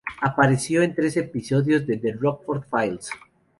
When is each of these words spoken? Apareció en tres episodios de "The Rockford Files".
Apareció 0.19 0.81
en 0.81 0.95
tres 0.95 1.15
episodios 1.17 1.85
de 1.85 1.97
"The 1.97 2.13
Rockford 2.13 2.63
Files". 2.67 3.11